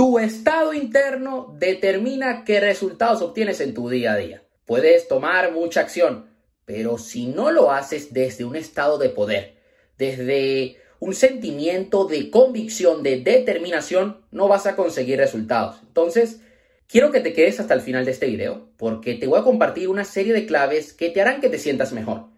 Tu 0.00 0.18
estado 0.18 0.72
interno 0.72 1.54
determina 1.58 2.42
qué 2.46 2.58
resultados 2.58 3.20
obtienes 3.20 3.60
en 3.60 3.74
tu 3.74 3.90
día 3.90 4.14
a 4.14 4.16
día. 4.16 4.42
Puedes 4.64 5.08
tomar 5.08 5.52
mucha 5.52 5.80
acción, 5.80 6.24
pero 6.64 6.96
si 6.96 7.26
no 7.26 7.50
lo 7.50 7.70
haces 7.70 8.14
desde 8.14 8.46
un 8.46 8.56
estado 8.56 8.96
de 8.96 9.10
poder, 9.10 9.58
desde 9.98 10.78
un 11.00 11.14
sentimiento 11.14 12.06
de 12.06 12.30
convicción, 12.30 13.02
de 13.02 13.20
determinación, 13.20 14.22
no 14.30 14.48
vas 14.48 14.64
a 14.64 14.74
conseguir 14.74 15.18
resultados. 15.18 15.76
Entonces, 15.82 16.40
quiero 16.86 17.10
que 17.10 17.20
te 17.20 17.34
quedes 17.34 17.60
hasta 17.60 17.74
el 17.74 17.82
final 17.82 18.06
de 18.06 18.12
este 18.12 18.26
video, 18.26 18.70
porque 18.78 19.16
te 19.16 19.26
voy 19.26 19.38
a 19.38 19.44
compartir 19.44 19.90
una 19.90 20.04
serie 20.04 20.32
de 20.32 20.46
claves 20.46 20.94
que 20.94 21.10
te 21.10 21.20
harán 21.20 21.42
que 21.42 21.50
te 21.50 21.58
sientas 21.58 21.92
mejor, 21.92 22.28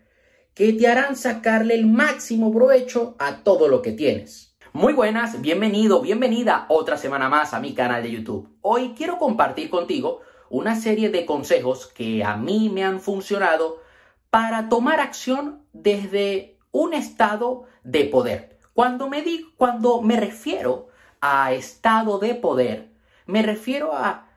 que 0.54 0.72
te 0.72 0.88
harán 0.88 1.14
sacarle 1.14 1.74
el 1.74 1.86
máximo 1.86 2.52
provecho 2.52 3.14
a 3.20 3.44
todo 3.44 3.68
lo 3.68 3.82
que 3.82 3.92
tienes. 3.92 4.51
Muy 4.74 4.94
buenas, 4.94 5.42
bienvenido, 5.42 6.00
bienvenida 6.00 6.64
otra 6.68 6.96
semana 6.96 7.28
más 7.28 7.52
a 7.52 7.60
mi 7.60 7.74
canal 7.74 8.02
de 8.02 8.10
YouTube. 8.10 8.48
Hoy 8.62 8.94
quiero 8.96 9.18
compartir 9.18 9.68
contigo 9.68 10.22
una 10.48 10.76
serie 10.76 11.10
de 11.10 11.26
consejos 11.26 11.88
que 11.88 12.24
a 12.24 12.38
mí 12.38 12.70
me 12.70 12.82
han 12.82 12.98
funcionado 12.98 13.82
para 14.30 14.70
tomar 14.70 14.98
acción 14.98 15.60
desde 15.74 16.56
un 16.70 16.94
estado 16.94 17.64
de 17.84 18.04
poder. 18.04 18.58
Cuando 18.72 19.10
me, 19.10 19.20
di, 19.20 19.52
cuando 19.58 20.00
me 20.00 20.18
refiero 20.18 20.88
a 21.20 21.52
estado 21.52 22.18
de 22.18 22.34
poder, 22.34 22.94
me 23.26 23.42
refiero 23.42 23.94
a 23.94 24.30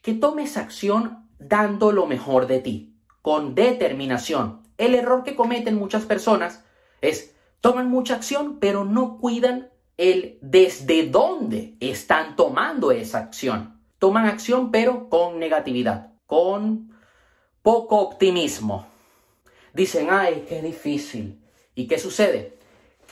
que 0.00 0.14
tomes 0.14 0.56
acción 0.56 1.28
dando 1.38 1.92
lo 1.92 2.06
mejor 2.06 2.46
de 2.46 2.60
ti, 2.60 2.96
con 3.20 3.54
determinación. 3.54 4.62
El 4.78 4.94
error 4.94 5.22
que 5.22 5.36
cometen 5.36 5.76
muchas 5.76 6.06
personas 6.06 6.64
es 7.02 7.36
toman 7.60 7.90
mucha 7.90 8.14
acción, 8.14 8.58
pero 8.58 8.86
no 8.86 9.18
cuidan 9.18 9.68
el 9.96 10.38
desde 10.40 11.08
dónde 11.08 11.76
están 11.80 12.36
tomando 12.36 12.92
esa 12.92 13.18
acción. 13.18 13.80
Toman 13.98 14.26
acción, 14.26 14.70
pero 14.70 15.08
con 15.08 15.38
negatividad, 15.38 16.12
con 16.26 16.92
poco 17.62 17.98
optimismo. 17.98 18.86
Dicen, 19.72 20.08
ay, 20.10 20.44
qué 20.48 20.60
difícil. 20.60 21.40
¿Y 21.74 21.86
qué 21.86 21.98
sucede? 21.98 22.58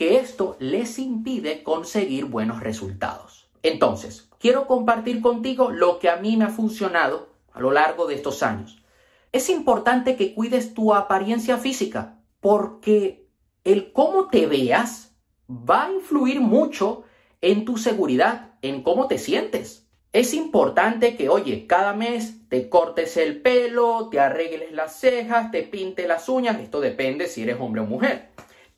que 0.01 0.17
esto 0.17 0.57
les 0.61 0.99
impide 0.99 1.63
conseguir 1.63 2.25
buenos 2.25 2.61
resultados. 2.61 3.51
Entonces, 3.63 4.31
quiero 4.39 4.67
compartir 4.67 5.21
contigo 5.21 5.71
lo 5.71 5.99
que 5.99 6.09
a 6.09 6.17
mí 6.17 6.39
me 6.39 6.47
ha 6.47 6.49
funcionado 6.49 7.29
a 7.53 7.61
lo 7.61 7.71
largo 7.71 8.07
de 8.07 8.15
estos 8.15 8.43
años. 8.43 8.83
Es 9.31 9.51
importante 9.51 10.17
que 10.17 10.33
cuides 10.33 10.73
tu 10.73 10.95
apariencia 10.95 11.59
física 11.59 12.19
porque 12.41 13.29
el 13.63 13.93
cómo 13.93 14.29
te 14.29 14.47
veas 14.47 15.10
va 15.51 15.87
a 15.87 15.93
influir 15.93 16.41
mucho 16.41 17.05
en 17.41 17.65
tu 17.65 17.77
seguridad, 17.77 18.55
en 18.63 18.83
cómo 18.83 19.09
te 19.09 19.19
sientes. 19.19 19.89
Es 20.13 20.35
importante 20.35 21.17
que, 21.17 21.29
oye, 21.29 21.67
cada 21.67 21.93
mes 21.95 22.49
te 22.49 22.69
cortes 22.69 23.17
el 23.17 23.41
pelo, 23.43 24.09
te 24.11 24.21
arregles 24.21 24.73
las 24.73 24.99
cejas, 24.99 25.51
te 25.51 25.63
pintes 25.63 26.07
las 26.07 26.29
uñas, 26.29 26.61
esto 26.61 26.81
depende 26.81 27.27
si 27.27 27.43
eres 27.43 27.57
hombre 27.61 27.81
o 27.81 27.87
mujer 27.87 28.31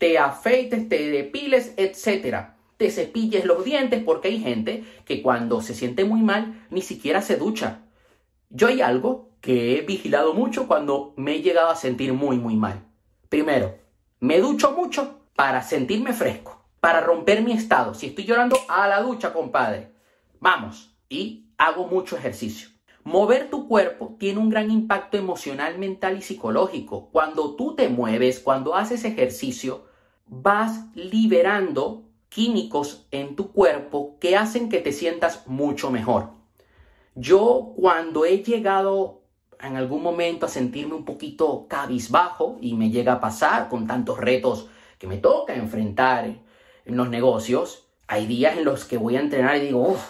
te 0.02 0.18
afeites, 0.18 0.88
te 0.88 1.10
depiles, 1.10 1.74
etcétera. 1.76 2.56
Te 2.76 2.90
cepilles 2.90 3.44
los 3.44 3.64
dientes 3.64 4.02
porque 4.02 4.26
hay 4.26 4.40
gente 4.40 4.82
que 5.04 5.22
cuando 5.22 5.60
se 5.60 5.76
siente 5.76 6.04
muy 6.04 6.22
mal 6.22 6.66
ni 6.70 6.82
siquiera 6.82 7.22
se 7.22 7.36
ducha. 7.36 7.82
Yo 8.50 8.66
hay 8.66 8.80
algo 8.80 9.30
que 9.40 9.78
he 9.78 9.82
vigilado 9.82 10.34
mucho 10.34 10.66
cuando 10.66 11.14
me 11.16 11.36
he 11.36 11.42
llegado 11.42 11.70
a 11.70 11.76
sentir 11.76 12.14
muy 12.14 12.36
muy 12.36 12.56
mal. 12.56 12.84
Primero, 13.28 13.78
me 14.18 14.40
ducho 14.40 14.72
mucho 14.72 15.20
para 15.36 15.62
sentirme 15.62 16.12
fresco, 16.12 16.61
para 16.82 17.00
romper 17.00 17.44
mi 17.44 17.52
estado. 17.52 17.94
Si 17.94 18.06
estoy 18.06 18.24
llorando, 18.24 18.58
a 18.66 18.88
la 18.88 19.00
ducha, 19.00 19.32
compadre. 19.32 19.92
Vamos, 20.40 20.96
y 21.08 21.46
hago 21.56 21.86
mucho 21.86 22.16
ejercicio. 22.16 22.70
Mover 23.04 23.50
tu 23.50 23.68
cuerpo 23.68 24.16
tiene 24.18 24.40
un 24.40 24.50
gran 24.50 24.68
impacto 24.68 25.16
emocional, 25.16 25.78
mental 25.78 26.18
y 26.18 26.22
psicológico. 26.22 27.08
Cuando 27.12 27.54
tú 27.54 27.76
te 27.76 27.88
mueves, 27.88 28.40
cuando 28.40 28.74
haces 28.74 29.04
ejercicio, 29.04 29.84
vas 30.26 30.86
liberando 30.96 32.02
químicos 32.28 33.06
en 33.12 33.36
tu 33.36 33.52
cuerpo 33.52 34.16
que 34.18 34.36
hacen 34.36 34.68
que 34.68 34.80
te 34.80 34.90
sientas 34.90 35.46
mucho 35.46 35.92
mejor. 35.92 36.30
Yo 37.14 37.74
cuando 37.76 38.24
he 38.24 38.42
llegado 38.42 39.22
en 39.60 39.76
algún 39.76 40.02
momento 40.02 40.46
a 40.46 40.48
sentirme 40.48 40.94
un 40.94 41.04
poquito 41.04 41.68
cabizbajo 41.68 42.58
y 42.60 42.74
me 42.74 42.90
llega 42.90 43.12
a 43.12 43.20
pasar 43.20 43.68
con 43.68 43.86
tantos 43.86 44.18
retos 44.18 44.66
que 44.98 45.06
me 45.06 45.18
toca 45.18 45.54
enfrentar 45.54 46.42
en 46.84 46.96
los 46.96 47.08
negocios, 47.08 47.86
hay 48.06 48.26
días 48.26 48.56
en 48.56 48.64
los 48.64 48.84
que 48.84 48.98
voy 48.98 49.16
a 49.16 49.20
entrenar 49.20 49.56
y 49.56 49.66
digo, 49.66 49.80
uff, 49.80 50.04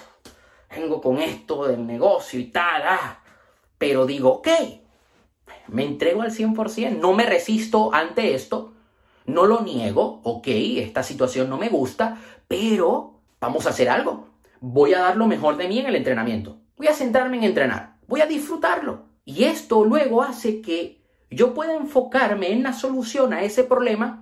vengo 0.75 1.01
con 1.01 1.19
esto 1.19 1.67
del 1.67 1.87
negocio 1.87 2.41
y 2.41 2.47
tal, 2.47 2.83
ah". 2.85 3.21
pero 3.79 4.07
digo, 4.07 4.31
ok, 4.31 4.49
me 5.69 5.85
entrego 5.85 6.23
al 6.23 6.33
100%, 6.33 6.99
no 6.99 7.13
me 7.13 7.27
resisto 7.27 7.95
ante 7.95 8.35
esto, 8.35 8.73
no 9.27 9.47
lo 9.47 9.61
niego, 9.61 10.21
ok, 10.25 10.49
esta 10.49 11.03
situación 11.03 11.49
no 11.49 11.59
me 11.59 11.69
gusta, 11.69 12.19
pero 12.49 13.21
vamos 13.41 13.67
a 13.67 13.71
hacer 13.71 13.89
algo. 13.89 14.29
Voy 14.61 14.95
a 14.95 15.01
dar 15.01 15.17
lo 15.17 15.27
mejor 15.27 15.57
de 15.57 15.69
mí 15.69 15.79
en 15.79 15.87
el 15.87 15.97
entrenamiento. 15.97 16.59
Voy 16.77 16.87
a 16.87 16.95
sentarme 16.95 17.37
en 17.37 17.45
entrenar. 17.45 17.97
Voy 18.07 18.21
a 18.21 18.27
disfrutarlo. 18.27 19.05
Y 19.25 19.45
esto 19.45 19.85
luego 19.85 20.23
hace 20.23 20.61
que 20.61 21.01
yo 21.31 21.55
pueda 21.55 21.75
enfocarme 21.75 22.53
en 22.53 22.63
la 22.63 22.73
solución 22.73 23.33
a 23.33 23.43
ese 23.43 23.65
problema 23.65 24.22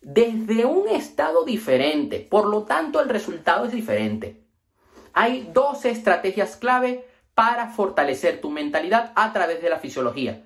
desde 0.00 0.64
un 0.64 0.88
estado 0.88 1.44
diferente. 1.44 2.20
Por 2.20 2.46
lo 2.46 2.64
tanto, 2.64 3.00
el 3.00 3.08
resultado 3.08 3.64
es 3.64 3.72
diferente. 3.72 4.40
Hay 5.12 5.50
dos 5.52 5.84
estrategias 5.84 6.56
clave 6.56 7.06
para 7.34 7.70
fortalecer 7.70 8.40
tu 8.40 8.50
mentalidad 8.50 9.12
a 9.14 9.32
través 9.32 9.62
de 9.62 9.70
la 9.70 9.78
fisiología. 9.78 10.44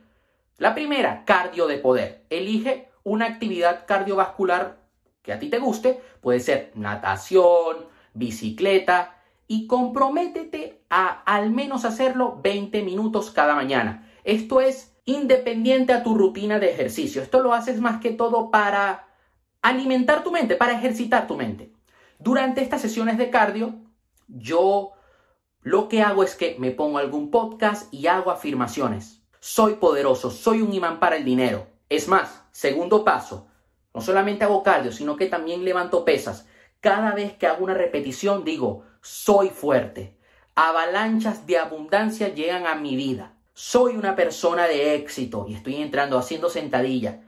La 0.59 0.75
primera, 0.75 1.25
cardio 1.25 1.67
de 1.67 1.79
poder. 1.79 2.25
Elige 2.31 2.89
una 3.03 3.27
actividad 3.27 3.87
cardiovascular 3.87 4.79
que 5.23 5.33
a 5.33 5.39
ti 5.39 5.49
te 5.49 5.59
guste, 5.59 6.01
puede 6.21 6.39
ser 6.39 6.71
natación, 6.75 7.87
bicicleta, 8.13 9.17
y 9.47 9.67
comprométete 9.67 10.83
a 10.91 11.23
al 11.25 11.51
menos 11.51 11.85
hacerlo 11.85 12.39
20 12.43 12.83
minutos 12.83 13.31
cada 13.31 13.55
mañana. 13.55 14.11
Esto 14.25 14.61
es 14.61 14.95
independiente 15.05 15.93
a 15.93 16.03
tu 16.03 16.15
rutina 16.15 16.59
de 16.59 16.71
ejercicio. 16.71 17.23
Esto 17.23 17.41
lo 17.41 17.53
haces 17.53 17.81
más 17.81 18.01
que 18.01 18.11
todo 18.11 18.51
para 18.51 19.07
alimentar 19.65 20.23
tu 20.23 20.31
mente, 20.31 20.57
para 20.57 20.75
ejercitar 20.75 21.27
tu 21.27 21.37
mente. 21.37 21.73
Durante 22.19 22.61
estas 22.61 22.83
sesiones 22.83 23.17
de 23.17 23.31
cardio, 23.31 23.75
yo 24.29 24.93
lo 25.63 25.89
que 25.89 26.03
hago 26.03 26.23
es 26.23 26.35
que 26.35 26.57
me 26.59 26.71
pongo 26.71 26.99
algún 26.99 27.31
podcast 27.31 27.93
y 27.93 28.07
hago 28.07 28.31
afirmaciones. 28.31 29.23
Soy 29.41 29.77
poderoso, 29.77 30.31
soy 30.31 30.61
un 30.61 30.75
imán 30.75 31.01
para 31.01 31.17
el 31.17 31.25
dinero. 31.25 31.67
Es 31.89 32.09
más, 32.09 32.43
segundo 32.53 33.05
paso, 33.05 33.47
no 33.95 34.03
solamente 34.03 34.45
hago 34.45 34.63
cardio, 34.63 34.93
sino 34.93 35.17
que 35.17 35.27
también 35.27 35.65
levanto 35.65 36.05
pesas. 36.05 36.47
Cada 36.81 37.15
vez 37.15 37.33
que 37.33 37.47
hago 37.47 37.65
una 37.65 37.73
repetición 37.73 38.45
digo, 38.45 38.85
soy 39.01 39.49
fuerte. 39.49 40.19
Avalanchas 40.55 41.47
de 41.47 41.57
abundancia 41.57 42.35
llegan 42.35 42.67
a 42.67 42.75
mi 42.75 42.97
vida. 42.97 43.33
Soy 43.55 43.97
una 43.97 44.15
persona 44.15 44.67
de 44.67 44.95
éxito 44.95 45.47
y 45.49 45.55
estoy 45.55 45.77
entrando 45.77 46.19
haciendo 46.19 46.51
sentadilla. 46.51 47.23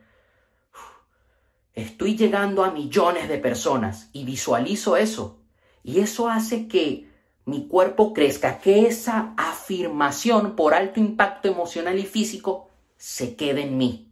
Estoy 1.76 2.16
llegando 2.16 2.64
a 2.64 2.70
millones 2.70 3.28
de 3.28 3.36
personas 3.36 4.08
y 4.14 4.24
visualizo 4.24 4.96
eso. 4.96 5.36
Y 5.84 6.00
eso 6.00 6.26
hace 6.26 6.68
que 6.68 7.10
mi 7.44 7.68
cuerpo 7.68 8.14
crezca, 8.14 8.58
que 8.60 8.86
esa 8.86 9.34
afirmación 9.36 10.56
por 10.56 10.72
alto 10.72 11.00
impacto 11.00 11.48
emocional 11.48 11.98
y 11.98 12.06
físico 12.06 12.70
se 12.96 13.36
quede 13.36 13.64
en 13.64 13.76
mí 13.76 14.08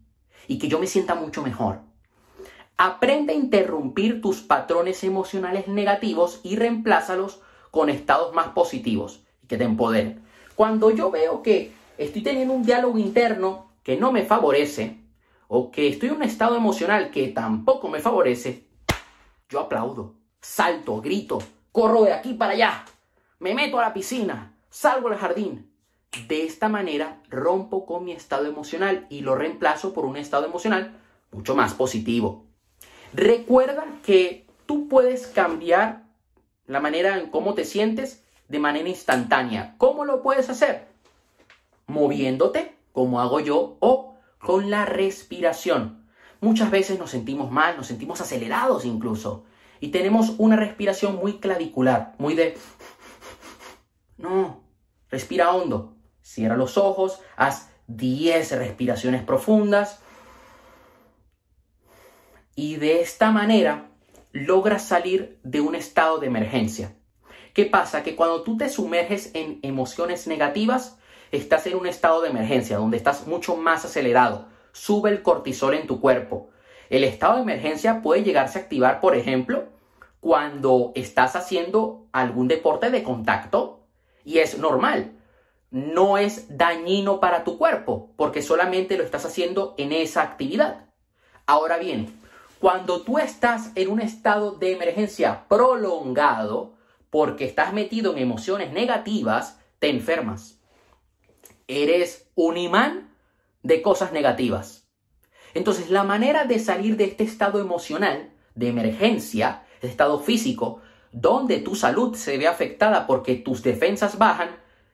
y 0.47 0.59
que 0.59 0.69
yo 0.69 0.79
me 0.79 0.87
sienta 0.87 1.15
mucho 1.15 1.43
mejor. 1.43 1.81
Aprende 2.77 3.33
a 3.33 3.37
interrumpir 3.37 4.21
tus 4.21 4.43
patrones 4.43 5.03
emocionales 5.03 5.67
negativos 5.67 6.41
y 6.43 6.57
reemplázalos 6.57 7.41
con 7.71 7.89
estados 7.89 8.35
más 8.35 8.49
positivos 8.49 9.23
y 9.43 9.47
que 9.47 9.57
te 9.57 9.65
empoderen. 9.65 10.23
Cuando 10.55 10.91
yo 10.91 11.11
veo 11.11 11.43
que 11.43 11.73
estoy 11.97 12.23
teniendo 12.23 12.53
un 12.53 12.63
diálogo 12.63 12.99
interno 12.99 13.71
que 13.83 13.97
no 13.97 14.13
me 14.13 14.23
favorece 14.27 14.99
o 15.49 15.71
que 15.71 15.89
estoy 15.89 16.09
en 16.09 16.17
un 16.17 16.23
estado 16.23 16.57
emocional 16.57 17.11
que 17.11 17.29
tampoco 17.29 17.89
me 17.89 18.01
favorece, 18.01 18.67
yo 19.49 19.61
aplaudo, 19.61 20.15
salto, 20.41 21.01
grito, 21.01 21.39
corro 21.73 22.05
de 22.05 22.13
aquí 22.13 22.35
para 22.35 22.53
allá, 22.53 22.85
me 23.39 23.55
meto 23.55 23.79
a 23.79 23.83
la 23.83 23.95
piscina, 23.95 24.57
salgo 24.71 25.09
al 25.09 25.17
jardín, 25.17 25.71
de 26.29 26.45
esta 26.45 26.69
manera 26.69 27.21
rompo 27.29 27.87
con 27.87 28.05
mi 28.05 28.13
estado 28.13 28.47
emocional 28.47 29.07
y 29.11 29.21
lo 29.21 29.35
reemplazo 29.35 29.93
por 29.93 30.05
un 30.05 30.17
estado 30.17 30.47
emocional 30.47 30.97
mucho 31.33 31.55
más 31.55 31.75
positivo. 31.75 32.47
Recuerda 33.13 33.85
que 34.05 34.47
tú 34.67 34.89
puedes 34.89 35.27
cambiar 35.27 36.05
la 36.67 36.81
manera 36.81 37.19
en 37.19 37.31
cómo 37.31 37.55
te 37.55 37.65
sientes 37.65 38.25
de 38.49 38.59
manera 38.59 38.89
instantánea. 38.89 39.75
¿Cómo 39.79 40.05
lo 40.05 40.23
puedes 40.23 40.49
hacer? 40.49 40.87
Moviéndote, 41.87 42.75
como 42.93 43.21
hago 43.21 43.41
yo, 43.41 43.77
o 43.81 44.14
con 44.45 44.71
la 44.71 44.85
respiración. 44.85 46.07
Muchas 46.41 46.71
veces 46.71 46.99
nos 46.99 47.11
sentimos 47.11 47.51
mal, 47.51 47.79
nos 47.79 47.87
sentimos 47.87 48.21
acelerados 48.21 48.85
incluso. 48.85 49.45
Y 49.81 49.89
tenemos 49.89 50.35
una 50.37 50.57
respiración 50.57 51.17
muy 51.17 51.39
clavicular, 51.39 52.15
muy 52.19 52.35
de 52.35 52.57
Respira 55.11 55.53
hondo. 55.53 55.97
Cierra 56.23 56.57
los 56.57 56.77
ojos. 56.77 57.21
Haz 57.37 57.71
10 57.87 58.59
respiraciones 58.59 59.23
profundas. 59.23 60.01
Y 62.55 62.77
de 62.77 63.01
esta 63.01 63.31
manera 63.31 63.91
logras 64.33 64.85
salir 64.85 65.39
de 65.43 65.61
un 65.61 65.75
estado 65.75 66.19
de 66.19 66.27
emergencia. 66.27 66.97
¿Qué 67.55 67.65
pasa? 67.65 68.03
Que 68.03 68.15
cuando 68.15 68.43
tú 68.43 68.57
te 68.57 68.69
sumerges 68.69 69.31
en 69.35 69.61
emociones 69.63 70.27
negativas, 70.27 70.99
estás 71.35 71.67
en 71.67 71.77
un 71.77 71.87
estado 71.87 72.23
de 72.23 72.31
emergencia, 72.31 72.77
donde 72.77 72.97
estás 72.97 73.27
mucho 73.27 73.57
más 73.57 73.85
acelerado. 73.85 74.49
Sube 74.73 75.11
el 75.11 75.23
cortisol 75.23 75.75
en 75.75 75.87
tu 75.87 76.01
cuerpo. 76.01 76.51
El 76.91 77.05
estado 77.05 77.37
de 77.37 77.43
emergencia 77.43 78.03
puede 78.03 78.23
llegarse 78.23 78.59
a 78.59 78.63
activar, 78.63 79.01
por 79.01 79.17
ejemplo, 79.17 79.65
cuando 80.21 80.93
estás 80.95 81.37
haciendo 81.37 82.07
algún 82.13 82.49
deporte 82.49 82.91
de 82.91 83.03
contacto 83.03 83.81
y 84.25 84.39
es 84.39 84.59
normal. 84.59 85.13
No 85.71 86.19
es 86.19 86.57
dañino 86.57 87.21
para 87.21 87.45
tu 87.45 87.59
cuerpo 87.59 88.11
porque 88.17 88.43
solamente 88.43 88.97
lo 88.97 89.05
estás 89.05 89.25
haciendo 89.25 89.75
en 89.77 89.93
esa 89.93 90.23
actividad. 90.23 90.87
Ahora 91.47 91.79
bien, 91.79 92.19
cuando 92.61 93.03
tú 93.03 93.19
estás 93.19 93.73
en 93.75 93.91
un 93.91 94.01
estado 94.01 94.53
de 94.53 94.73
emergencia 94.73 95.45
prolongado, 95.49 96.75
porque 97.11 97.45
estás 97.45 97.73
metido 97.73 98.13
en 98.13 98.19
emociones 98.19 98.73
negativas, 98.73 99.61
te 99.79 99.91
enfermas. 99.91 100.59
Eres 101.69 102.29
un 102.35 102.57
imán 102.57 103.11
de 103.63 103.83
cosas 103.83 104.13
negativas. 104.13 104.87
Entonces, 105.55 105.91
la 105.91 106.05
manera 106.05 106.45
de 106.45 106.59
salir 106.59 106.97
de 106.97 107.05
este 107.05 107.25
estado 107.25 107.61
emocional, 107.61 108.31
de 108.55 108.69
emergencia, 108.69 109.65
de 109.81 109.89
estado 109.89 110.19
físico, 110.19 110.81
donde 111.13 111.59
tu 111.59 111.77
salud 111.77 112.17
se 112.17 112.37
ve 112.39 112.49
afectada 112.49 113.07
porque 113.07 113.37
tus 113.37 113.63
defensas 113.63 114.19
bajan, 114.19 114.51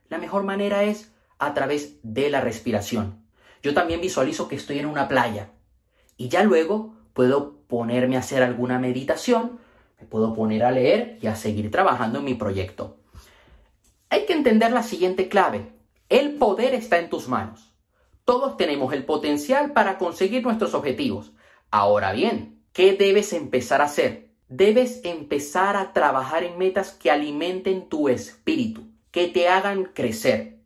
la 0.08 0.18
mejor 0.18 0.44
manera 0.44 0.84
es 0.84 1.12
a 1.38 1.54
través 1.54 1.96
de 2.02 2.28
la 2.28 2.40
respiración. 2.40 3.24
Yo 3.62 3.74
también 3.74 4.00
visualizo 4.00 4.48
que 4.48 4.56
estoy 4.56 4.78
en 4.78 4.86
una 4.86 5.08
playa 5.08 5.50
y 6.16 6.28
ya 6.28 6.42
luego 6.42 6.94
puedo 7.14 7.60
ponerme 7.66 8.16
a 8.16 8.20
hacer 8.20 8.42
alguna 8.42 8.78
meditación, 8.78 9.58
me 9.98 10.06
puedo 10.06 10.34
poner 10.34 10.64
a 10.64 10.70
leer 10.70 11.18
y 11.22 11.26
a 11.26 11.36
seguir 11.36 11.70
trabajando 11.70 12.18
en 12.18 12.26
mi 12.26 12.34
proyecto. 12.34 12.98
Hay 14.10 14.26
que 14.26 14.32
entender 14.32 14.72
la 14.72 14.82
siguiente 14.82 15.28
clave. 15.28 15.72
El 16.10 16.34
poder 16.38 16.74
está 16.74 16.98
en 16.98 17.08
tus 17.08 17.28
manos. 17.28 17.72
Todos 18.24 18.56
tenemos 18.56 18.92
el 18.92 19.04
potencial 19.04 19.72
para 19.72 19.96
conseguir 19.96 20.42
nuestros 20.42 20.74
objetivos. 20.74 21.32
Ahora 21.70 22.10
bien, 22.10 22.60
¿qué 22.72 22.94
debes 22.96 23.32
empezar 23.32 23.80
a 23.80 23.84
hacer? 23.84 24.28
Debes 24.48 25.02
empezar 25.04 25.76
a 25.76 25.92
trabajar 25.92 26.42
en 26.42 26.58
metas 26.58 26.90
que 26.90 27.12
alimenten 27.12 27.88
tu 27.88 28.08
espíritu, 28.08 28.88
que 29.12 29.28
te 29.28 29.48
hagan 29.48 29.84
crecer. 29.84 30.58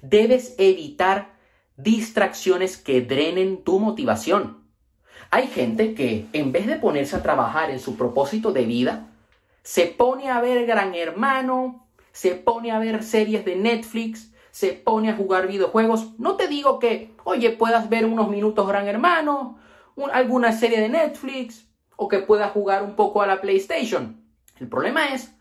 Debes 0.00 0.54
evitar 0.58 1.34
distracciones 1.76 2.76
que 2.76 3.00
drenen 3.00 3.64
tu 3.64 3.80
motivación. 3.80 4.62
Hay 5.32 5.48
gente 5.48 5.94
que 5.94 6.26
en 6.32 6.52
vez 6.52 6.68
de 6.68 6.76
ponerse 6.76 7.16
a 7.16 7.22
trabajar 7.22 7.70
en 7.70 7.80
su 7.80 7.96
propósito 7.96 8.52
de 8.52 8.64
vida, 8.64 9.08
se 9.64 9.86
pone 9.86 10.30
a 10.30 10.40
ver 10.40 10.66
Gran 10.66 10.94
Hermano, 10.94 11.88
se 12.12 12.36
pone 12.36 12.70
a 12.70 12.78
ver 12.78 13.02
series 13.02 13.44
de 13.44 13.56
Netflix, 13.56 14.30
se 14.54 14.72
pone 14.72 15.10
a 15.10 15.16
jugar 15.16 15.48
videojuegos. 15.48 16.16
No 16.16 16.36
te 16.36 16.46
digo 16.46 16.78
que, 16.78 17.12
oye, 17.24 17.50
puedas 17.50 17.88
ver 17.88 18.06
unos 18.06 18.28
minutos 18.28 18.68
Gran 18.68 18.86
Hermano, 18.86 19.58
alguna 20.12 20.52
serie 20.52 20.80
de 20.80 20.88
Netflix, 20.88 21.66
o 21.96 22.06
que 22.06 22.20
puedas 22.20 22.52
jugar 22.52 22.84
un 22.84 22.94
poco 22.94 23.20
a 23.20 23.26
la 23.26 23.40
PlayStation. 23.40 24.24
El 24.60 24.68
problema 24.68 25.08
es 25.08 25.34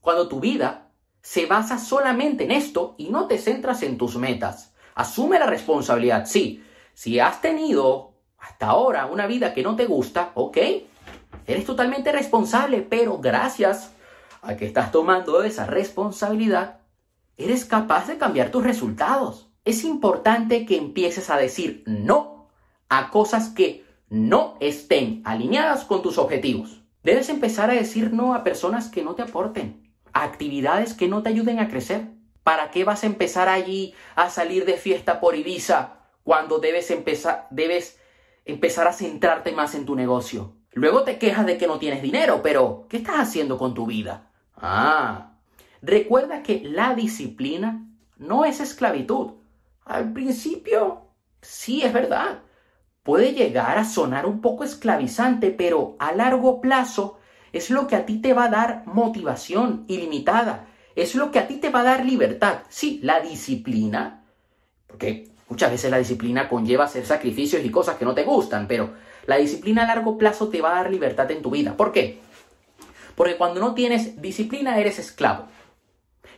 cuando 0.00 0.28
tu 0.28 0.38
vida 0.38 0.92
se 1.20 1.46
basa 1.46 1.78
solamente 1.78 2.44
en 2.44 2.52
esto 2.52 2.94
y 2.96 3.10
no 3.10 3.26
te 3.26 3.38
centras 3.38 3.82
en 3.82 3.98
tus 3.98 4.14
metas. 4.14 4.72
Asume 4.94 5.40
la 5.40 5.46
responsabilidad, 5.46 6.26
sí. 6.26 6.62
Si 6.94 7.18
has 7.18 7.40
tenido 7.40 8.12
hasta 8.38 8.66
ahora 8.66 9.06
una 9.06 9.26
vida 9.26 9.52
que 9.52 9.64
no 9.64 9.74
te 9.74 9.86
gusta, 9.86 10.30
ok, 10.34 10.58
eres 11.44 11.64
totalmente 11.64 12.12
responsable, 12.12 12.82
pero 12.82 13.18
gracias 13.18 13.90
a 14.42 14.54
que 14.54 14.66
estás 14.66 14.92
tomando 14.92 15.42
esa 15.42 15.66
responsabilidad, 15.66 16.79
eres 17.44 17.64
capaz 17.64 18.06
de 18.06 18.18
cambiar 18.18 18.50
tus 18.50 18.64
resultados. 18.64 19.50
Es 19.64 19.84
importante 19.84 20.66
que 20.66 20.76
empieces 20.76 21.30
a 21.30 21.36
decir 21.36 21.82
no 21.86 22.48
a 22.88 23.10
cosas 23.10 23.48
que 23.48 23.84
no 24.08 24.56
estén 24.60 25.22
alineadas 25.24 25.84
con 25.84 26.02
tus 26.02 26.18
objetivos. 26.18 26.82
Debes 27.02 27.28
empezar 27.28 27.70
a 27.70 27.74
decir 27.74 28.12
no 28.12 28.34
a 28.34 28.44
personas 28.44 28.88
que 28.88 29.02
no 29.02 29.14
te 29.14 29.22
aporten, 29.22 29.90
a 30.12 30.24
actividades 30.24 30.94
que 30.94 31.08
no 31.08 31.22
te 31.22 31.30
ayuden 31.30 31.58
a 31.58 31.68
crecer. 31.68 32.08
¿Para 32.42 32.70
qué 32.70 32.84
vas 32.84 33.04
a 33.04 33.06
empezar 33.06 33.48
allí 33.48 33.94
a 34.16 34.30
salir 34.30 34.64
de 34.64 34.74
fiesta 34.74 35.20
por 35.20 35.36
Ibiza 35.36 36.00
cuando 36.24 36.58
debes 36.58 36.90
empezar, 36.90 37.46
debes 37.50 37.98
empezar 38.44 38.86
a 38.86 38.92
centrarte 38.92 39.52
más 39.52 39.74
en 39.74 39.86
tu 39.86 39.94
negocio. 39.94 40.56
Luego 40.72 41.02
te 41.02 41.18
quejas 41.18 41.46
de 41.46 41.58
que 41.58 41.66
no 41.66 41.78
tienes 41.78 42.02
dinero, 42.02 42.40
pero 42.42 42.86
¿qué 42.88 42.98
estás 42.98 43.16
haciendo 43.16 43.58
con 43.58 43.74
tu 43.74 43.86
vida? 43.86 44.30
Ah, 44.56 45.29
recuerda 45.82 46.42
que 46.42 46.62
la 46.64 46.94
disciplina 46.94 47.86
no 48.16 48.44
es 48.44 48.60
esclavitud. 48.60 49.32
Al 49.84 50.12
principio, 50.12 51.08
sí 51.40 51.82
es 51.82 51.92
verdad. 51.92 52.40
Puede 53.02 53.32
llegar 53.32 53.78
a 53.78 53.84
sonar 53.84 54.26
un 54.26 54.40
poco 54.40 54.64
esclavizante, 54.64 55.50
pero 55.50 55.96
a 55.98 56.12
largo 56.12 56.60
plazo 56.60 57.18
es 57.52 57.70
lo 57.70 57.86
que 57.86 57.96
a 57.96 58.06
ti 58.06 58.18
te 58.18 58.34
va 58.34 58.44
a 58.44 58.50
dar 58.50 58.82
motivación 58.86 59.84
ilimitada. 59.88 60.66
Es 60.96 61.14
lo 61.14 61.30
que 61.30 61.38
a 61.38 61.46
ti 61.46 61.56
te 61.56 61.70
va 61.70 61.80
a 61.80 61.84
dar 61.84 62.04
libertad. 62.04 62.60
Sí, 62.68 63.00
la 63.02 63.20
disciplina. 63.20 64.24
Porque 64.86 65.30
Muchas 65.50 65.72
veces 65.72 65.90
la 65.90 65.98
disciplina 65.98 66.48
conlleva 66.48 66.84
hacer 66.84 67.04
sacrificios 67.04 67.64
y 67.64 67.70
cosas 67.70 67.96
que 67.96 68.04
no 68.04 68.14
te 68.14 68.22
gustan, 68.22 68.68
pero 68.68 68.94
la 69.26 69.36
disciplina 69.36 69.82
a 69.82 69.88
largo 69.88 70.16
plazo 70.16 70.48
te 70.48 70.60
va 70.60 70.70
a 70.70 70.74
dar 70.76 70.92
libertad 70.92 71.28
en 71.32 71.42
tu 71.42 71.50
vida. 71.50 71.76
¿Por 71.76 71.90
qué? 71.90 72.20
Porque 73.16 73.36
cuando 73.36 73.58
no 73.58 73.74
tienes 73.74 74.22
disciplina 74.22 74.78
eres 74.78 75.00
esclavo. 75.00 75.46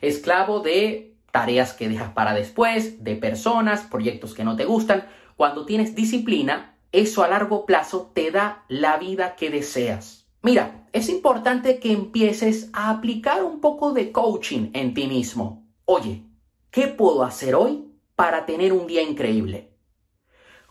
Esclavo 0.03 0.61
de 0.61 1.17
tareas 1.31 1.73
que 1.73 1.89
dejas 1.89 2.13
para 2.13 2.35
después, 2.35 3.03
de 3.03 3.17
personas, 3.17 3.83
proyectos 3.83 4.35
que 4.35 4.45
no 4.45 4.57
te 4.57 4.67
gustan. 4.67 5.07
Cuando 5.37 5.65
tienes 5.65 5.95
disciplina, 5.95 6.77
eso 6.93 7.25
a 7.25 7.29
largo 7.29 7.65
plazo 7.65 8.11
te 8.13 8.31
da 8.31 8.65
la 8.69 8.99
vida 8.99 9.35
que 9.35 9.49
deseas. 9.49 10.27
Mira, 10.43 10.87
es 10.93 11.09
importante 11.09 11.79
que 11.79 11.93
empieces 11.93 12.69
a 12.75 12.91
aplicar 12.91 13.43
un 13.43 13.61
poco 13.61 13.93
de 13.93 14.13
coaching 14.13 14.71
en 14.75 14.93
ti 14.93 15.07
mismo. 15.07 15.65
Oye, 15.87 16.25
¿qué 16.71 16.89
puedo 16.89 17.23
hacer 17.23 17.55
hoy 17.55 17.89
para 18.15 18.45
tener 18.45 18.73
un 18.73 18.87
día 18.87 19.03
increíble? 19.03 19.71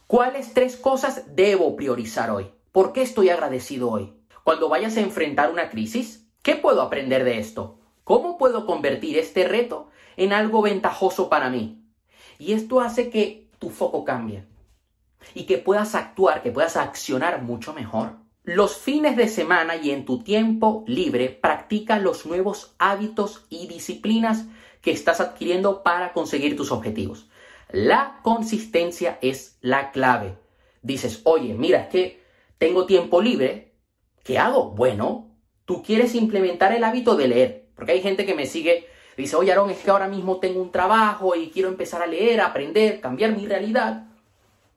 ¿Cuáles 0.08 0.54
tres 0.54 0.76
cosas 0.76 1.36
debo 1.36 1.76
priorizar 1.76 2.30
hoy? 2.30 2.52
¿Por 2.72 2.92
qué 2.92 3.02
estoy 3.02 3.30
agradecido 3.30 3.90
hoy? 3.90 4.14
Cuando 4.44 4.70
vayas 4.70 4.98
a 4.98 5.02
enfrentar 5.02 5.52
una 5.52 5.70
crisis, 5.70 6.28
¿qué 6.44 6.56
puedo 6.56 6.82
aprender 6.82 7.24
de 7.24 7.40
esto? 7.40 7.81
¿Cómo 8.04 8.38
puedo 8.38 8.66
convertir 8.66 9.18
este 9.18 9.48
reto 9.48 9.90
en 10.18 10.34
algo 10.34 10.62
ventajoso 10.62 11.30
para 11.30 11.50
mí? 11.50 11.84
Y 12.40 12.54
esto 12.54 12.82
hace 12.82 13.10
que 13.10 13.50
tu 13.60 13.70
foco 13.70 14.04
cambie 14.04 14.46
y 15.36 15.44
que 15.44 15.58
puedas 15.58 15.96
actuar, 15.96 16.42
que 16.42 16.52
puedas 16.52 16.78
accionar 16.78 17.44
mucho 17.44 17.74
mejor. 17.74 18.18
Los 18.44 18.76
fines 18.78 19.16
de 19.16 19.28
semana 19.28 19.76
y 19.76 19.92
en 19.92 20.04
tu 20.04 20.24
tiempo 20.24 20.84
libre 20.88 21.30
practica 21.30 22.00
los 22.00 22.26
nuevos 22.26 22.74
hábitos 22.80 23.46
y 23.50 23.68
disciplinas 23.68 24.46
que 24.82 24.92
estás 24.92 25.22
adquiriendo 25.22 25.84
para 25.84 26.12
conseguir 26.12 26.58
tus 26.58 26.72
objetivos. 26.72 27.30
La 27.70 28.20
consistencia 28.24 29.20
es 29.22 29.58
la 29.62 29.92
clave. 29.92 30.38
Dices, 30.82 31.22
oye, 31.24 31.54
mira, 31.54 31.82
es 31.82 31.88
que 31.90 32.24
tengo 32.58 32.88
tiempo 32.88 33.22
libre. 33.22 33.76
¿Qué 34.24 34.40
hago? 34.40 34.72
Bueno, 34.72 35.38
tú 35.66 35.84
quieres 35.84 36.16
implementar 36.16 36.74
el 36.74 36.84
hábito 36.84 37.16
de 37.16 37.28
leer. 37.28 37.61
Porque 37.82 37.94
hay 37.94 38.02
gente 38.04 38.28
que 38.28 38.36
me 38.36 38.46
sigue, 38.46 38.86
dice, 39.18 39.36
oye, 39.36 39.52
Aaron, 39.52 39.72
es 39.72 39.80
que 39.80 39.90
ahora 39.90 40.08
mismo 40.08 40.38
tengo 40.38 40.62
un 40.62 40.72
trabajo 40.72 41.36
y 41.36 41.50
quiero 41.50 41.68
empezar 41.68 42.04
a 42.04 42.06
leer, 42.06 42.40
a 42.40 42.46
aprender, 42.46 43.02
cambiar 43.02 43.36
mi 43.36 43.48
realidad, 43.48 44.06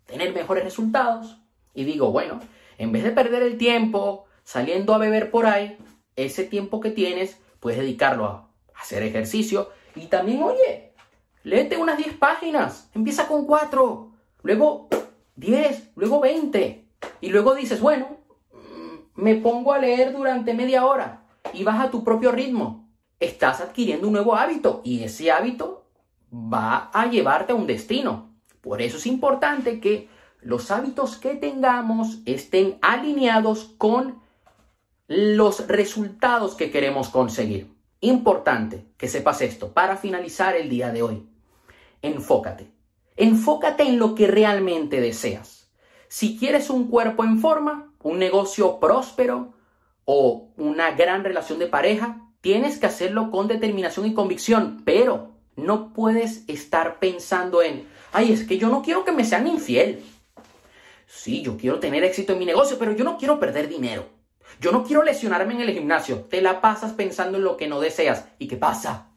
tener 0.06 0.32
mejores 0.32 0.64
resultados. 0.64 1.36
Y 1.74 1.84
digo, 1.84 2.12
bueno, 2.12 2.40
en 2.78 2.92
vez 2.92 3.04
de 3.04 3.10
perder 3.10 3.42
el 3.42 3.58
tiempo 3.58 4.24
saliendo 4.42 4.94
a 4.94 4.96
beber 4.96 5.30
por 5.30 5.44
ahí, 5.44 5.76
ese 6.16 6.44
tiempo 6.44 6.80
que 6.80 6.92
tienes, 6.92 7.38
puedes 7.60 7.78
dedicarlo 7.78 8.24
a 8.24 8.48
hacer 8.74 9.02
ejercicio 9.02 9.68
y 9.94 10.06
también, 10.06 10.42
oye, 10.42 10.94
léete 11.42 11.76
unas 11.76 11.98
10 11.98 12.16
páginas, 12.16 12.88
empieza 12.94 13.28
con 13.28 13.44
4, 13.44 14.12
luego 14.42 14.88
10, 15.36 15.90
luego 15.96 16.20
20, 16.20 16.88
y 17.20 17.28
luego 17.28 17.54
dices, 17.54 17.82
bueno, 17.82 18.16
mm, 18.50 19.20
me 19.22 19.34
pongo 19.34 19.74
a 19.74 19.78
leer 19.78 20.14
durante 20.14 20.54
media 20.54 20.86
hora 20.86 21.26
y 21.52 21.64
vas 21.64 21.84
a 21.84 21.90
tu 21.90 22.02
propio 22.02 22.32
ritmo. 22.32 22.83
Estás 23.24 23.62
adquiriendo 23.62 24.06
un 24.06 24.12
nuevo 24.12 24.36
hábito 24.36 24.82
y 24.84 25.02
ese 25.02 25.32
hábito 25.32 25.86
va 26.30 26.90
a 26.92 27.06
llevarte 27.06 27.52
a 27.52 27.56
un 27.56 27.66
destino. 27.66 28.34
Por 28.60 28.82
eso 28.82 28.98
es 28.98 29.06
importante 29.06 29.80
que 29.80 30.10
los 30.42 30.70
hábitos 30.70 31.16
que 31.16 31.34
tengamos 31.34 32.18
estén 32.26 32.76
alineados 32.82 33.70
con 33.78 34.22
los 35.06 35.66
resultados 35.68 36.54
que 36.54 36.70
queremos 36.70 37.08
conseguir. 37.08 37.72
importante 38.00 38.84
que 38.98 39.08
sepas 39.08 39.40
esto 39.40 39.72
para 39.72 39.96
finalizar 39.96 40.54
el 40.54 40.68
día 40.68 40.92
de 40.92 41.02
hoy. 41.02 41.26
Enfócate. 42.02 42.70
Enfócate 43.16 43.84
en 43.84 43.98
lo 43.98 44.14
que 44.14 44.26
realmente 44.26 45.00
deseas. 45.00 45.70
Si 46.08 46.36
quieres 46.36 46.68
un 46.68 46.88
cuerpo 46.88 47.24
en 47.24 47.38
forma, 47.40 47.90
un 48.02 48.18
negocio 48.18 48.78
próspero 48.78 49.54
o 50.04 50.50
una 50.58 50.90
gran 50.90 51.24
relación 51.24 51.58
de 51.58 51.68
pareja, 51.68 52.23
tienes 52.44 52.78
que 52.78 52.84
hacerlo 52.84 53.30
con 53.30 53.48
determinación 53.48 54.04
y 54.04 54.12
convicción, 54.12 54.82
pero 54.84 55.30
no 55.56 55.94
puedes 55.94 56.46
estar 56.46 56.98
pensando 56.98 57.62
en, 57.62 57.88
ay, 58.12 58.32
es 58.32 58.44
que 58.44 58.58
yo 58.58 58.68
no 58.68 58.82
quiero 58.82 59.02
que 59.02 59.12
me 59.12 59.24
sean 59.24 59.46
infiel. 59.46 60.04
Sí, 61.06 61.40
yo 61.40 61.56
quiero 61.56 61.80
tener 61.80 62.04
éxito 62.04 62.34
en 62.34 62.38
mi 62.38 62.44
negocio, 62.44 62.76
pero 62.78 62.92
yo 62.92 63.02
no 63.02 63.16
quiero 63.16 63.40
perder 63.40 63.66
dinero. 63.66 64.04
Yo 64.60 64.72
no 64.72 64.84
quiero 64.84 65.02
lesionarme 65.02 65.54
en 65.54 65.62
el 65.62 65.72
gimnasio. 65.72 66.26
Te 66.28 66.42
la 66.42 66.60
pasas 66.60 66.92
pensando 66.92 67.38
en 67.38 67.44
lo 67.44 67.56
que 67.56 67.66
no 67.66 67.80
deseas. 67.80 68.26
¿Y 68.38 68.46
qué 68.46 68.58
pasa? 68.58 69.10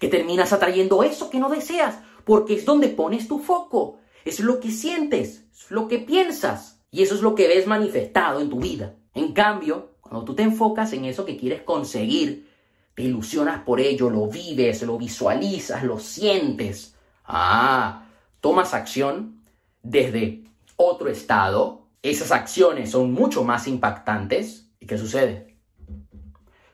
Que 0.00 0.08
terminas 0.08 0.52
atrayendo 0.52 1.04
eso 1.04 1.30
que 1.30 1.38
no 1.38 1.48
deseas, 1.48 2.00
porque 2.24 2.54
es 2.54 2.64
donde 2.64 2.88
pones 2.88 3.28
tu 3.28 3.38
foco. 3.38 4.00
Es 4.24 4.40
lo 4.40 4.58
que 4.58 4.72
sientes, 4.72 5.44
es 5.52 5.70
lo 5.70 5.86
que 5.86 6.00
piensas. 6.00 6.82
Y 6.90 7.04
eso 7.04 7.14
es 7.14 7.20
lo 7.20 7.36
que 7.36 7.46
ves 7.46 7.68
manifestado 7.68 8.40
en 8.40 8.50
tu 8.50 8.58
vida. 8.58 8.96
En 9.16 9.32
cambio, 9.32 9.92
cuando 10.02 10.24
tú 10.24 10.34
te 10.34 10.42
enfocas 10.42 10.92
en 10.92 11.06
eso 11.06 11.24
que 11.24 11.38
quieres 11.38 11.62
conseguir, 11.62 12.50
te 12.94 13.02
ilusionas 13.02 13.62
por 13.62 13.80
ello, 13.80 14.10
lo 14.10 14.26
vives, 14.26 14.82
lo 14.82 14.98
visualizas, 14.98 15.82
lo 15.84 15.98
sientes. 15.98 16.94
Ah, 17.24 18.08
tomas 18.40 18.74
acción 18.74 19.42
desde 19.82 20.44
otro 20.76 21.08
estado, 21.08 21.86
esas 22.02 22.30
acciones 22.30 22.90
son 22.90 23.12
mucho 23.12 23.42
más 23.42 23.66
impactantes. 23.66 24.68
¿Y 24.80 24.86
qué 24.86 24.98
sucede? 24.98 25.56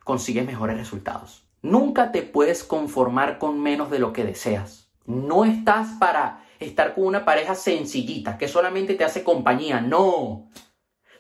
Consigues 0.03 0.45
mejores 0.45 0.77
resultados. 0.77 1.45
Nunca 1.63 2.11
te 2.11 2.23
puedes 2.23 2.65
conformar 2.65 3.39
con 3.39 3.61
menos 3.61 3.89
de 3.89 4.01
lo 4.01 4.13
que 4.13 4.25
deseas. 4.25 4.91
No 5.07 5.45
estás 5.45 5.91
para 6.01 6.45
estar 6.59 6.97
con 6.97 7.05
una 7.05 7.25
pareja 7.25 7.55
sencillita 7.55 8.37
que 8.37 8.49
solamente 8.49 8.97
te 8.97 9.05
hace 9.05 9.23
compañía. 9.23 9.81
No. 9.81 10.51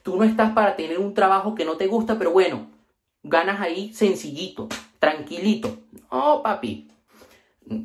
Tú 0.02 0.16
no 0.16 0.25
estás 0.25 0.52
para 0.52 0.76
tener 0.76 0.99
un 0.99 1.14
trabajo 1.14 1.54
que 1.54 1.64
no 1.64 1.76
te 1.76 1.87
gusta, 1.87 2.18
pero 2.18 2.32
bueno, 2.32 2.66
ganas 3.23 3.61
ahí 3.61 3.92
sencillito, 3.92 4.68
tranquilito. 4.99 5.78
No, 6.11 6.42
papi. 6.42 6.88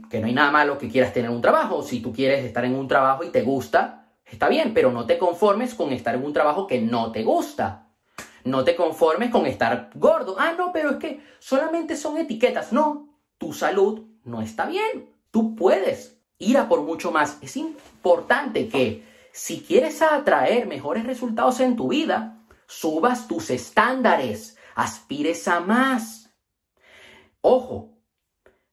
Que 0.09 0.19
no 0.19 0.27
hay 0.27 0.33
nada 0.33 0.51
malo 0.51 0.77
que 0.77 0.89
quieras 0.89 1.13
tener 1.13 1.29
un 1.29 1.41
trabajo. 1.41 1.83
Si 1.83 2.00
tú 2.00 2.12
quieres 2.12 2.43
estar 2.43 2.65
en 2.65 2.75
un 2.75 2.88
trabajo 2.88 3.24
y 3.24 3.29
te 3.29 3.43
gusta, 3.43 4.07
Está 4.31 4.50
bien, 4.50 4.74
pero 4.74 4.91
no 4.91 5.05
te 5.05 5.17
conformes 5.17 5.74
con 5.74 5.93
estar 5.93 6.15
en 6.15 6.25
un 6.25 6.33
trabajo 6.33 6.67
que 6.67 6.81
no 6.81 7.12
te 7.12 7.24
gusta. 7.24 7.88
No 8.43 8.63
te 8.63 8.75
conformes 8.75 9.31
con 9.31 9.45
estar 9.45 9.89
gordo. 9.95 10.36
Ah, 10.38 10.53
no, 10.57 10.71
pero 10.74 10.91
es 10.91 10.97
que 10.97 11.21
solamente 11.39 11.95
son 11.95 12.17
etiquetas. 12.17 12.74
No, 12.74 13.09
tu 13.38 13.53
salud 13.53 14.05
no 14.25 14.41
está 14.41 14.65
bien. 14.65 15.09
Tú 15.31 15.55
puedes 15.55 16.17
ir 16.39 16.57
a 16.57 16.67
por 16.67 16.81
mucho 16.81 17.12
más. 17.12 17.38
Es 17.41 17.55
importante 17.55 18.67
que 18.67 19.03
si 19.38 19.62
quieres 19.62 20.01
atraer 20.01 20.65
mejores 20.65 21.06
resultados 21.06 21.60
en 21.60 21.75
tu 21.75 21.89
vida, 21.89 22.44
subas 22.65 23.27
tus 23.27 23.51
estándares, 23.51 24.58
aspires 24.74 25.48
a 25.48 25.60
más. 25.60 26.34
Ojo, 27.41 28.00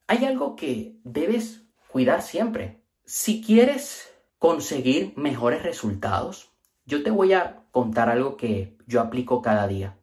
hay 0.07 0.25
algo 0.25 0.57
que 0.57 0.99
debes 1.05 1.67
cuidar 1.89 2.23
siempre. 2.23 2.83
Si 3.05 3.43
quieres 3.43 4.11
conseguir 4.39 5.13
mejores 5.17 5.63
resultados, 5.63 6.51
yo 6.87 7.03
te 7.03 7.11
voy 7.11 7.35
a 7.35 7.67
contar 7.71 8.09
algo 8.09 8.39
que 8.39 8.79
yo 8.87 9.03
aplico 9.03 9.43
cada 9.43 9.69
día. 9.69 9.99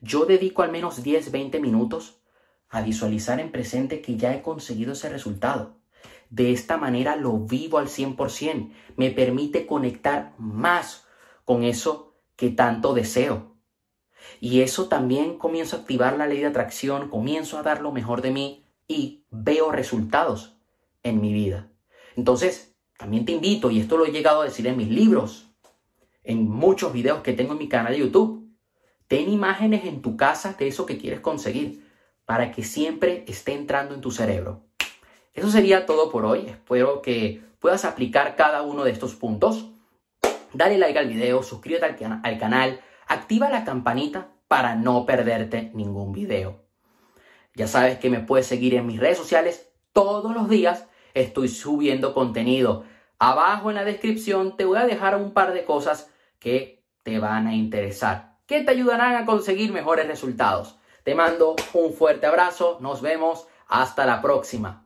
Yo 0.00 0.26
dedico 0.26 0.62
al 0.62 0.70
menos 0.70 1.02
10, 1.02 1.32
20 1.32 1.58
minutos 1.58 2.20
a 2.68 2.82
visualizar 2.82 3.40
en 3.40 3.50
presente 3.50 4.00
que 4.00 4.16
ya 4.16 4.32
he 4.32 4.42
conseguido 4.42 4.92
ese 4.92 5.08
resultado. 5.08 5.75
De 6.30 6.52
esta 6.52 6.76
manera 6.76 7.16
lo 7.16 7.38
vivo 7.38 7.78
al 7.78 7.88
100%. 7.88 8.72
Me 8.96 9.10
permite 9.10 9.66
conectar 9.66 10.34
más 10.38 11.06
con 11.44 11.62
eso 11.62 12.14
que 12.36 12.50
tanto 12.50 12.94
deseo. 12.94 13.56
Y 14.40 14.60
eso 14.60 14.88
también 14.88 15.38
comienzo 15.38 15.76
a 15.76 15.80
activar 15.80 16.16
la 16.16 16.26
ley 16.26 16.40
de 16.40 16.46
atracción, 16.46 17.08
comienzo 17.08 17.58
a 17.58 17.62
dar 17.62 17.80
lo 17.80 17.92
mejor 17.92 18.22
de 18.22 18.30
mí 18.30 18.66
y 18.88 19.24
veo 19.30 19.72
resultados 19.72 20.58
en 21.02 21.20
mi 21.20 21.32
vida. 21.32 21.70
Entonces, 22.16 22.76
también 22.98 23.24
te 23.24 23.32
invito, 23.32 23.70
y 23.70 23.78
esto 23.78 23.96
lo 23.96 24.06
he 24.06 24.10
llegado 24.10 24.40
a 24.40 24.44
decir 24.44 24.66
en 24.66 24.76
mis 24.76 24.88
libros, 24.88 25.50
en 26.24 26.48
muchos 26.48 26.92
videos 26.92 27.20
que 27.20 27.34
tengo 27.34 27.52
en 27.52 27.58
mi 27.58 27.68
canal 27.68 27.92
de 27.92 28.00
YouTube, 28.00 28.50
ten 29.06 29.30
imágenes 29.30 29.84
en 29.84 30.02
tu 30.02 30.16
casa 30.16 30.54
de 30.58 30.66
eso 30.66 30.86
que 30.86 30.98
quieres 30.98 31.20
conseguir 31.20 31.86
para 32.24 32.50
que 32.50 32.64
siempre 32.64 33.24
esté 33.28 33.52
entrando 33.52 33.94
en 33.94 34.00
tu 34.00 34.10
cerebro. 34.10 34.65
Eso 35.36 35.50
sería 35.50 35.86
todo 35.86 36.10
por 36.10 36.24
hoy. 36.24 36.46
Espero 36.48 37.02
que 37.02 37.42
puedas 37.60 37.84
aplicar 37.84 38.34
cada 38.34 38.62
uno 38.62 38.84
de 38.84 38.90
estos 38.90 39.14
puntos. 39.14 39.70
Dale 40.52 40.78
like 40.78 40.98
al 40.98 41.08
video, 41.08 41.42
suscríbete 41.42 42.04
al, 42.04 42.20
al 42.24 42.38
canal, 42.38 42.80
activa 43.06 43.50
la 43.50 43.64
campanita 43.64 44.28
para 44.48 44.74
no 44.74 45.04
perderte 45.04 45.70
ningún 45.74 46.12
video. 46.12 46.64
Ya 47.54 47.68
sabes 47.68 47.98
que 47.98 48.10
me 48.10 48.20
puedes 48.20 48.46
seguir 48.46 48.74
en 48.74 48.86
mis 48.86 48.98
redes 48.98 49.18
sociales 49.18 49.70
todos 49.92 50.34
los 50.34 50.48
días 50.48 50.86
estoy 51.14 51.48
subiendo 51.48 52.14
contenido. 52.14 52.84
Abajo 53.18 53.70
en 53.70 53.76
la 53.76 53.84
descripción 53.84 54.56
te 54.56 54.64
voy 54.64 54.78
a 54.78 54.86
dejar 54.86 55.16
un 55.16 55.32
par 55.32 55.52
de 55.52 55.64
cosas 55.64 56.10
que 56.38 56.84
te 57.02 57.18
van 57.18 57.46
a 57.46 57.54
interesar, 57.54 58.38
que 58.46 58.62
te 58.62 58.70
ayudarán 58.70 59.16
a 59.16 59.26
conseguir 59.26 59.72
mejores 59.72 60.06
resultados. 60.06 60.78
Te 61.04 61.14
mando 61.14 61.56
un 61.72 61.92
fuerte 61.92 62.26
abrazo, 62.26 62.78
nos 62.80 63.00
vemos, 63.00 63.46
hasta 63.68 64.06
la 64.06 64.20
próxima. 64.20 64.85